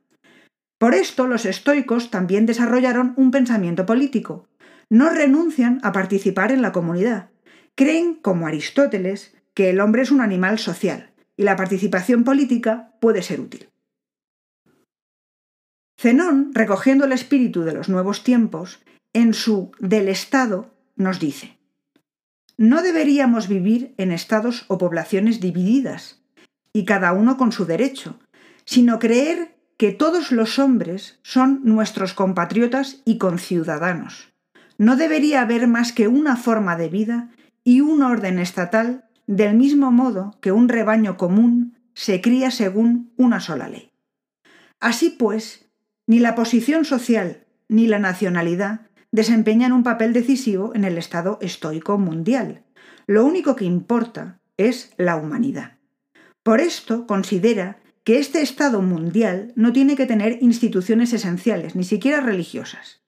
Por 0.77 0.93
esto 0.93 1.27
los 1.27 1.45
estoicos 1.45 2.11
también 2.11 2.45
desarrollaron 2.45 3.13
un 3.17 3.31
pensamiento 3.31 3.85
político. 3.85 4.47
No 4.89 5.09
renuncian 5.09 5.81
a 5.83 5.91
participar 5.91 6.53
en 6.53 6.61
la 6.61 6.71
comunidad. 6.71 7.29
Creen, 7.75 8.15
como 8.15 8.47
Aristóteles, 8.47 9.35
que 9.53 9.69
el 9.69 9.81
hombre 9.81 10.03
es 10.03 10.11
un 10.11 10.21
animal 10.21 10.59
social 10.59 11.11
y 11.35 11.43
la 11.43 11.57
participación 11.57 12.23
política 12.23 12.93
puede 13.01 13.21
ser 13.21 13.41
útil. 13.41 13.67
Zenón, 15.99 16.51
recogiendo 16.53 17.03
el 17.03 17.11
espíritu 17.11 17.63
de 17.63 17.73
los 17.73 17.89
nuevos 17.89 18.23
tiempos, 18.23 18.79
en 19.11 19.33
su 19.33 19.71
Del 19.79 20.07
Estado 20.07 20.73
nos 20.95 21.19
dice, 21.19 21.58
no 22.59 22.81
deberíamos 22.81 23.47
vivir 23.47 23.93
en 23.95 24.11
estados 24.11 24.65
o 24.67 24.77
poblaciones 24.77 25.39
divididas, 25.39 26.21
y 26.73 26.83
cada 26.83 27.13
uno 27.13 27.37
con 27.37 27.53
su 27.53 27.65
derecho, 27.65 28.19
sino 28.65 28.99
creer 28.99 29.55
que 29.77 29.93
todos 29.93 30.33
los 30.33 30.59
hombres 30.59 31.19
son 31.23 31.61
nuestros 31.63 32.13
compatriotas 32.13 33.01
y 33.05 33.17
conciudadanos. 33.17 34.33
No 34.77 34.97
debería 34.97 35.39
haber 35.39 35.69
más 35.69 35.93
que 35.93 36.09
una 36.09 36.35
forma 36.35 36.75
de 36.75 36.89
vida 36.89 37.29
y 37.63 37.79
un 37.79 38.03
orden 38.03 38.39
estatal 38.39 39.05
del 39.25 39.55
mismo 39.55 39.93
modo 39.93 40.37
que 40.41 40.51
un 40.51 40.67
rebaño 40.67 41.15
común 41.15 41.77
se 41.93 42.19
cría 42.19 42.51
según 42.51 43.13
una 43.15 43.39
sola 43.39 43.69
ley. 43.69 43.93
Así 44.81 45.15
pues, 45.17 45.69
ni 46.07 46.19
la 46.19 46.35
posición 46.35 46.83
social 46.83 47.45
ni 47.69 47.87
la 47.87 47.99
nacionalidad 47.99 48.81
desempeñan 49.11 49.71
un 49.71 49.83
papel 49.83 50.13
decisivo 50.13 50.73
en 50.75 50.83
el 50.83 50.97
estado 50.97 51.39
estoico 51.41 51.97
mundial. 51.97 52.63
Lo 53.07 53.25
único 53.25 53.55
que 53.55 53.65
importa 53.65 54.39
es 54.57 54.93
la 54.97 55.15
humanidad. 55.15 55.77
Por 56.43 56.61
esto 56.61 57.07
considera 57.07 57.79
que 58.03 58.19
este 58.19 58.41
estado 58.41 58.81
mundial 58.81 59.53
no 59.55 59.73
tiene 59.73 59.95
que 59.95 60.05
tener 60.05 60.39
instituciones 60.41 61.13
esenciales, 61.13 61.75
ni 61.75 61.83
siquiera 61.83 62.21
religiosas. 62.21 63.03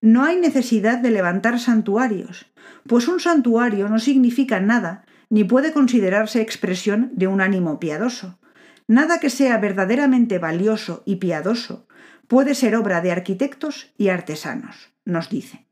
No 0.00 0.24
hay 0.24 0.36
necesidad 0.36 0.98
de 0.98 1.10
levantar 1.10 1.60
santuarios, 1.60 2.52
pues 2.86 3.06
un 3.08 3.20
santuario 3.20 3.88
no 3.88 3.98
significa 3.98 4.60
nada 4.60 5.04
ni 5.30 5.44
puede 5.44 5.72
considerarse 5.72 6.42
expresión 6.42 7.10
de 7.14 7.26
un 7.26 7.40
ánimo 7.40 7.80
piadoso. 7.80 8.38
Nada 8.86 9.18
que 9.18 9.30
sea 9.30 9.56
verdaderamente 9.58 10.38
valioso 10.38 11.02
y 11.06 11.16
piadoso 11.16 11.86
puede 12.32 12.54
ser 12.54 12.76
obra 12.76 13.02
de 13.02 13.12
arquitectos 13.12 13.92
y 13.98 14.08
artesanos, 14.08 14.94
nos 15.04 15.28
dice. 15.28 15.66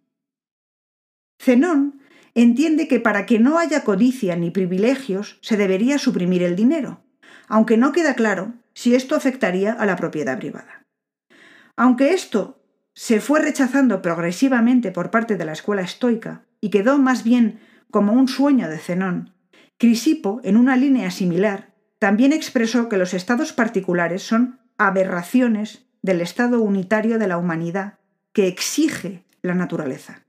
Zenón 1.42 2.02
entiende 2.34 2.86
que 2.86 3.00
para 3.00 3.24
que 3.24 3.38
no 3.38 3.58
haya 3.58 3.82
codicia 3.82 4.36
ni 4.36 4.50
privilegios 4.50 5.38
se 5.40 5.56
debería 5.56 5.96
suprimir 5.96 6.42
el 6.42 6.56
dinero, 6.56 7.02
aunque 7.48 7.78
no 7.78 7.92
queda 7.92 8.12
claro 8.12 8.52
si 8.74 8.94
esto 8.94 9.16
afectaría 9.16 9.72
a 9.72 9.86
la 9.86 9.96
propiedad 9.96 10.38
privada. 10.38 10.84
Aunque 11.76 12.12
esto 12.12 12.62
se 12.92 13.22
fue 13.22 13.40
rechazando 13.40 14.02
progresivamente 14.02 14.92
por 14.92 15.10
parte 15.10 15.38
de 15.38 15.46
la 15.46 15.52
escuela 15.52 15.80
estoica 15.80 16.44
y 16.60 16.68
quedó 16.68 16.98
más 16.98 17.24
bien 17.24 17.60
como 17.90 18.12
un 18.12 18.28
sueño 18.28 18.68
de 18.68 18.76
Zenón, 18.76 19.32
Crisipo, 19.78 20.42
en 20.44 20.58
una 20.58 20.76
línea 20.76 21.10
similar, 21.10 21.72
también 21.98 22.34
expresó 22.34 22.90
que 22.90 22.98
los 22.98 23.14
estados 23.14 23.54
particulares 23.54 24.22
son 24.22 24.60
aberraciones 24.76 25.86
del 26.02 26.20
estado 26.20 26.60
unitario 26.60 27.18
de 27.18 27.28
la 27.28 27.38
humanidad 27.38 27.98
que 28.32 28.46
exige 28.46 29.24
la 29.42 29.54
naturaleza. 29.54 30.22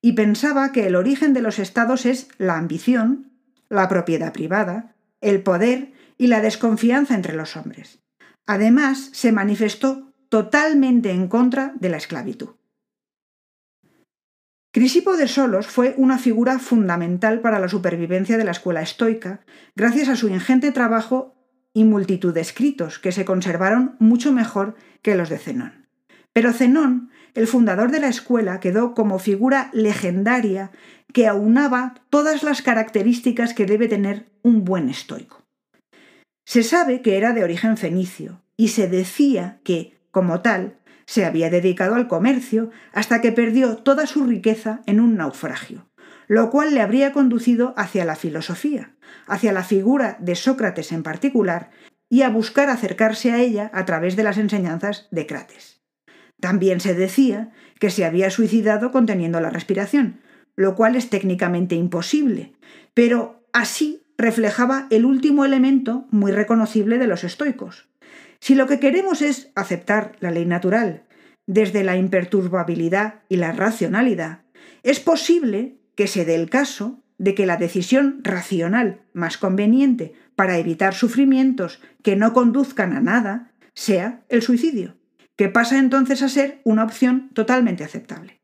Y 0.00 0.12
pensaba 0.12 0.72
que 0.72 0.86
el 0.86 0.96
origen 0.96 1.32
de 1.32 1.42
los 1.42 1.58
estados 1.58 2.06
es 2.06 2.28
la 2.38 2.58
ambición, 2.58 3.30
la 3.68 3.88
propiedad 3.88 4.32
privada, 4.32 4.94
el 5.20 5.42
poder 5.42 5.92
y 6.18 6.26
la 6.26 6.40
desconfianza 6.40 7.14
entre 7.14 7.34
los 7.34 7.56
hombres. 7.56 8.00
Además, 8.46 9.10
se 9.12 9.32
manifestó 9.32 10.12
totalmente 10.28 11.10
en 11.10 11.28
contra 11.28 11.72
de 11.78 11.88
la 11.88 11.96
esclavitud. 11.96 12.50
Crisipo 14.72 15.18
de 15.18 15.28
Solos 15.28 15.66
fue 15.66 15.94
una 15.98 16.18
figura 16.18 16.58
fundamental 16.58 17.40
para 17.40 17.58
la 17.58 17.68
supervivencia 17.68 18.38
de 18.38 18.44
la 18.44 18.52
escuela 18.52 18.80
estoica, 18.80 19.40
gracias 19.76 20.08
a 20.08 20.16
su 20.16 20.28
ingente 20.28 20.72
trabajo 20.72 21.34
y 21.74 21.84
multitud 21.84 22.34
de 22.34 22.40
escritos 22.40 22.98
que 22.98 23.12
se 23.12 23.24
conservaron 23.24 23.96
mucho 23.98 24.32
mejor 24.32 24.76
que 25.02 25.14
los 25.14 25.28
de 25.28 25.38
Zenón. 25.38 25.86
Pero 26.32 26.52
Zenón, 26.52 27.10
el 27.34 27.46
fundador 27.46 27.90
de 27.90 28.00
la 28.00 28.08
escuela, 28.08 28.60
quedó 28.60 28.94
como 28.94 29.18
figura 29.18 29.70
legendaria 29.72 30.70
que 31.12 31.26
aunaba 31.26 31.94
todas 32.10 32.42
las 32.42 32.62
características 32.62 33.54
que 33.54 33.66
debe 33.66 33.88
tener 33.88 34.30
un 34.42 34.64
buen 34.64 34.88
estoico. 34.88 35.42
Se 36.44 36.62
sabe 36.62 37.02
que 37.02 37.16
era 37.16 37.32
de 37.32 37.44
origen 37.44 37.76
fenicio 37.76 38.42
y 38.56 38.68
se 38.68 38.88
decía 38.88 39.60
que, 39.64 39.98
como 40.10 40.40
tal, 40.40 40.78
se 41.06 41.24
había 41.24 41.50
dedicado 41.50 41.94
al 41.94 42.08
comercio 42.08 42.70
hasta 42.92 43.20
que 43.20 43.32
perdió 43.32 43.76
toda 43.76 44.06
su 44.06 44.24
riqueza 44.24 44.80
en 44.86 45.00
un 45.00 45.16
naufragio, 45.16 45.86
lo 46.32 46.48
cual 46.48 46.72
le 46.72 46.80
habría 46.80 47.12
conducido 47.12 47.74
hacia 47.76 48.06
la 48.06 48.16
filosofía, 48.16 48.94
hacia 49.26 49.52
la 49.52 49.64
figura 49.64 50.16
de 50.18 50.34
Sócrates 50.34 50.90
en 50.90 51.02
particular, 51.02 51.68
y 52.08 52.22
a 52.22 52.30
buscar 52.30 52.70
acercarse 52.70 53.32
a 53.32 53.38
ella 53.38 53.70
a 53.74 53.84
través 53.84 54.16
de 54.16 54.22
las 54.22 54.38
enseñanzas 54.38 55.08
de 55.10 55.26
Crates. 55.26 55.82
También 56.40 56.80
se 56.80 56.94
decía 56.94 57.52
que 57.78 57.90
se 57.90 58.06
había 58.06 58.30
suicidado 58.30 58.92
conteniendo 58.92 59.42
la 59.42 59.50
respiración, 59.50 60.22
lo 60.56 60.74
cual 60.74 60.96
es 60.96 61.10
técnicamente 61.10 61.74
imposible, 61.74 62.54
pero 62.94 63.44
así 63.52 64.02
reflejaba 64.16 64.86
el 64.88 65.04
último 65.04 65.44
elemento 65.44 66.06
muy 66.10 66.32
reconocible 66.32 66.96
de 66.96 67.08
los 67.08 67.24
estoicos. 67.24 67.90
Si 68.40 68.54
lo 68.54 68.66
que 68.66 68.80
queremos 68.80 69.20
es 69.20 69.50
aceptar 69.54 70.16
la 70.20 70.30
ley 70.30 70.46
natural 70.46 71.02
desde 71.46 71.84
la 71.84 71.98
imperturbabilidad 71.98 73.20
y 73.28 73.36
la 73.36 73.52
racionalidad, 73.52 74.44
es 74.82 74.98
posible 74.98 75.81
que 75.94 76.06
se 76.06 76.24
dé 76.24 76.34
el 76.34 76.50
caso 76.50 77.02
de 77.18 77.34
que 77.34 77.46
la 77.46 77.56
decisión 77.56 78.20
racional 78.22 79.02
más 79.12 79.38
conveniente 79.38 80.14
para 80.34 80.58
evitar 80.58 80.94
sufrimientos 80.94 81.80
que 82.02 82.16
no 82.16 82.32
conduzcan 82.32 82.92
a 82.92 83.00
nada 83.00 83.52
sea 83.74 84.24
el 84.28 84.42
suicidio, 84.42 84.96
que 85.36 85.48
pasa 85.48 85.78
entonces 85.78 86.22
a 86.22 86.28
ser 86.28 86.60
una 86.64 86.84
opción 86.84 87.30
totalmente 87.32 87.84
aceptable. 87.84 88.40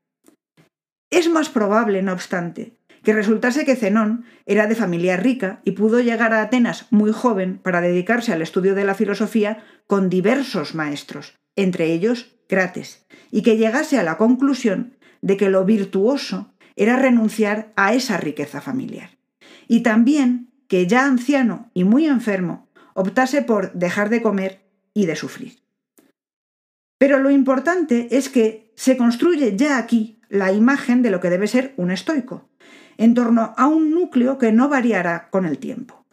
Es 1.11 1.28
más 1.28 1.48
probable, 1.48 2.02
no 2.02 2.12
obstante, 2.12 2.78
que 3.02 3.14
resultase 3.14 3.64
que 3.64 3.76
Zenón 3.76 4.24
era 4.46 4.66
de 4.66 4.74
familia 4.74 5.16
rica 5.16 5.61
y 5.64 5.72
pudo 5.72 6.00
llegar 6.00 6.32
a 6.34 6.42
Atenas 6.42 6.87
muy 6.90 7.12
joven 7.12 7.58
para 7.58 7.80
dedicarse 7.80 8.32
al 8.32 8.42
estudio 8.42 8.74
de 8.74 8.84
la 8.84 8.94
filosofía 8.94 9.64
con 9.87 10.11
diversos 10.11 10.74
maestros, 10.74 11.34
entre 11.56 11.92
ellos 11.92 12.37
Crates, 12.48 13.06
y 13.30 13.42
que 13.42 13.56
llegase 13.56 13.98
a 13.98 14.02
la 14.02 14.16
conclusión 14.16 14.96
de 15.22 15.37
que 15.37 15.50
lo 15.50 15.64
virtuoso 15.64 16.52
era 16.78 16.96
renunciar 16.96 17.72
a 17.76 17.92
esa 17.92 18.16
riqueza 18.16 18.60
familiar. 18.60 19.10
Y 19.66 19.82
también 19.82 20.48
que 20.68 20.86
ya 20.86 21.04
anciano 21.04 21.70
y 21.74 21.84
muy 21.84 22.06
enfermo, 22.06 22.68
optase 22.94 23.42
por 23.42 23.72
dejar 23.72 24.08
de 24.10 24.22
comer 24.22 24.60
y 24.94 25.06
de 25.06 25.16
sufrir. 25.16 25.58
Pero 26.98 27.18
lo 27.18 27.30
importante 27.30 28.08
es 28.10 28.28
que 28.28 28.72
se 28.74 28.96
construye 28.96 29.56
ya 29.56 29.78
aquí 29.78 30.20
la 30.28 30.52
imagen 30.52 31.02
de 31.02 31.10
lo 31.10 31.20
que 31.20 31.30
debe 31.30 31.46
ser 31.46 31.74
un 31.76 31.90
estoico, 31.90 32.48
en 32.96 33.14
torno 33.14 33.54
a 33.56 33.66
un 33.66 33.90
núcleo 33.90 34.38
que 34.38 34.52
no 34.52 34.68
variará 34.68 35.28
con 35.30 35.46
el 35.46 35.58
tiempo. 35.58 36.04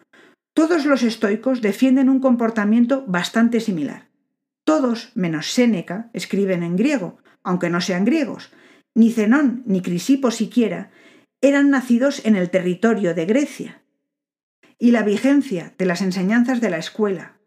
Todos 0.54 0.86
los 0.86 1.04
estoicos 1.04 1.62
defienden 1.62 2.08
un 2.08 2.20
comportamiento 2.20 3.04
bastante 3.08 3.60
similar. 3.60 4.08
Todos, 4.64 5.12
menos 5.16 5.52
Séneca, 5.52 6.10
escriben 6.14 6.64
en 6.64 6.76
griego, 6.76 7.18
aunque 7.44 7.70
no 7.70 7.82
sean 7.82 8.06
griegos. 8.06 8.52
Ni 8.96 9.12
Zenón 9.12 9.62
ni 9.66 9.82
Crisipo 9.82 10.32
siquiera 10.32 10.90
eran 11.42 11.70
nacidos 11.70 12.26
en 12.26 12.38
el 12.38 12.50
territorio 12.50 13.14
de 13.14 13.26
Grecia. 13.26 13.82
Y 14.80 14.92
la 14.92 15.04
vigencia 15.04 15.74
de 15.78 15.86
las 15.86 16.02
enseñanzas 16.02 16.62
de 16.62 16.70
la 16.70 16.78
escuela, 16.78 17.38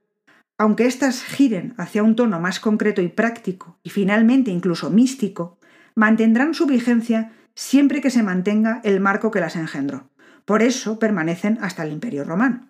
aunque 0.59 0.87
éstas 0.87 1.23
giren 1.23 1.75
hacia 1.79 2.03
un 2.03 2.17
tono 2.17 2.39
más 2.39 2.61
concreto 2.61 3.01
y 3.01 3.09
práctico, 3.09 3.79
y 3.83 3.91
finalmente 3.91 4.51
incluso 4.51 4.91
místico, 4.91 5.59
mantendrán 5.95 6.53
su 6.53 6.67
vigencia 6.67 7.33
siempre 7.55 8.01
que 8.01 8.11
se 8.11 8.23
mantenga 8.23 8.81
el 8.85 9.01
marco 9.01 9.31
que 9.31 9.41
las 9.41 9.57
engendró. 9.57 10.11
Por 10.45 10.63
eso 10.63 10.99
permanecen 10.99 11.59
hasta 11.63 11.83
el 11.83 11.93
Imperio 11.93 12.25
Romano. 12.25 12.69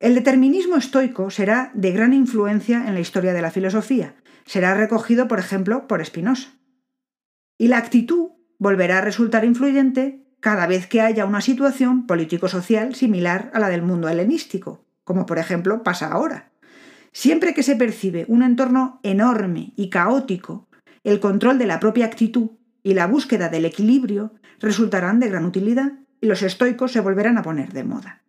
El 0.00 0.14
determinismo 0.14 0.76
estoico 0.76 1.30
será 1.30 1.70
de 1.74 1.92
gran 1.92 2.12
influencia 2.12 2.86
en 2.86 2.94
la 2.94 3.00
historia 3.00 3.32
de 3.32 3.42
la 3.42 3.50
filosofía. 3.50 4.14
Será 4.44 4.74
recogido, 4.74 5.28
por 5.28 5.38
ejemplo, 5.38 5.86
por 5.86 6.04
Spinoza. 6.04 6.55
Y 7.58 7.68
la 7.68 7.78
actitud 7.78 8.30
volverá 8.58 8.98
a 8.98 9.02
resultar 9.02 9.44
influyente 9.44 10.22
cada 10.40 10.66
vez 10.66 10.86
que 10.86 11.00
haya 11.00 11.24
una 11.24 11.40
situación 11.40 12.06
político-social 12.06 12.94
similar 12.94 13.50
a 13.54 13.60
la 13.60 13.68
del 13.68 13.82
mundo 13.82 14.08
helenístico, 14.08 14.84
como 15.04 15.26
por 15.26 15.38
ejemplo 15.38 15.82
pasa 15.82 16.08
ahora. 16.08 16.50
Siempre 17.12 17.54
que 17.54 17.62
se 17.62 17.76
percibe 17.76 18.26
un 18.28 18.42
entorno 18.42 19.00
enorme 19.02 19.72
y 19.76 19.88
caótico, 19.88 20.68
el 21.02 21.20
control 21.20 21.58
de 21.58 21.66
la 21.66 21.80
propia 21.80 22.04
actitud 22.04 22.50
y 22.82 22.94
la 22.94 23.06
búsqueda 23.06 23.48
del 23.48 23.64
equilibrio 23.64 24.34
resultarán 24.60 25.18
de 25.20 25.28
gran 25.28 25.46
utilidad 25.46 25.92
y 26.20 26.26
los 26.26 26.42
estoicos 26.42 26.92
se 26.92 27.00
volverán 27.00 27.38
a 27.38 27.42
poner 27.42 27.72
de 27.72 27.84
moda. 27.84 28.22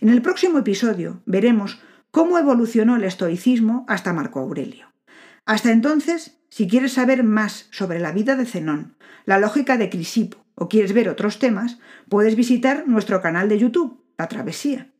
En 0.00 0.10
el 0.10 0.22
próximo 0.22 0.58
episodio 0.58 1.22
veremos 1.26 1.80
cómo 2.10 2.38
evolucionó 2.38 2.96
el 2.96 3.04
estoicismo 3.04 3.84
hasta 3.88 4.12
Marco 4.12 4.40
Aurelio. 4.40 4.87
Hasta 5.48 5.72
entonces, 5.72 6.38
si 6.50 6.68
quieres 6.68 6.92
saber 6.92 7.24
más 7.24 7.68
sobre 7.70 8.00
la 8.00 8.12
vida 8.12 8.36
de 8.36 8.44
Zenón, 8.44 8.98
la 9.24 9.38
lógica 9.38 9.78
de 9.78 9.88
Crisipo 9.88 10.44
o 10.54 10.68
quieres 10.68 10.92
ver 10.92 11.08
otros 11.08 11.38
temas, 11.38 11.78
puedes 12.10 12.36
visitar 12.36 12.86
nuestro 12.86 13.22
canal 13.22 13.48
de 13.48 13.58
YouTube, 13.58 14.04
La 14.18 14.28
Travesía. 14.28 14.92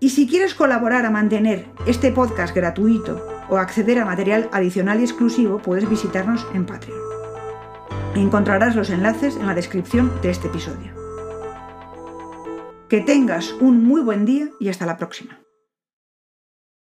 Y 0.00 0.10
si 0.10 0.26
quieres 0.26 0.56
colaborar 0.56 1.06
a 1.06 1.10
mantener 1.10 1.66
este 1.86 2.10
podcast 2.10 2.52
gratuito 2.52 3.24
o 3.48 3.58
acceder 3.58 4.00
a 4.00 4.04
material 4.04 4.48
adicional 4.50 4.98
y 4.98 5.04
exclusivo, 5.04 5.62
puedes 5.62 5.88
visitarnos 5.88 6.44
en 6.52 6.66
Patreon. 6.66 6.98
Encontrarás 8.16 8.74
los 8.74 8.90
enlaces 8.90 9.36
en 9.36 9.46
la 9.46 9.54
descripción 9.54 10.10
de 10.20 10.30
este 10.30 10.48
episodio. 10.48 10.92
Que 12.88 13.00
tengas 13.02 13.52
un 13.60 13.84
muy 13.84 14.00
buen 14.00 14.24
día 14.24 14.48
y 14.58 14.68
hasta 14.68 14.84
la 14.84 14.96
próxima. 14.96 15.40